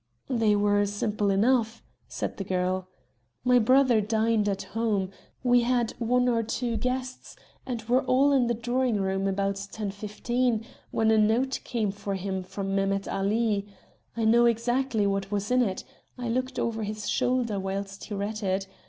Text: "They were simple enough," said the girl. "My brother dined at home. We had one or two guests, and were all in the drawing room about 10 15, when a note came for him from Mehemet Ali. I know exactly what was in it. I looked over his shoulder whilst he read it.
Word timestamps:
"They 0.31 0.55
were 0.55 0.87
simple 0.87 1.29
enough," 1.29 1.83
said 2.07 2.37
the 2.37 2.43
girl. 2.43 2.87
"My 3.43 3.59
brother 3.59 4.01
dined 4.01 4.49
at 4.49 4.63
home. 4.63 5.11
We 5.43 5.61
had 5.61 5.91
one 5.99 6.27
or 6.27 6.41
two 6.41 6.75
guests, 6.75 7.35
and 7.67 7.83
were 7.83 8.01
all 8.05 8.31
in 8.31 8.47
the 8.47 8.55
drawing 8.55 8.99
room 8.99 9.27
about 9.27 9.63
10 9.71 9.91
15, 9.91 10.65
when 10.89 11.11
a 11.11 11.19
note 11.19 11.59
came 11.63 11.91
for 11.91 12.15
him 12.15 12.41
from 12.41 12.75
Mehemet 12.75 13.07
Ali. 13.09 13.67
I 14.17 14.25
know 14.25 14.47
exactly 14.47 15.05
what 15.05 15.29
was 15.29 15.51
in 15.51 15.61
it. 15.61 15.83
I 16.17 16.29
looked 16.29 16.57
over 16.57 16.81
his 16.81 17.07
shoulder 17.07 17.59
whilst 17.59 18.05
he 18.05 18.15
read 18.15 18.41
it. 18.41 18.65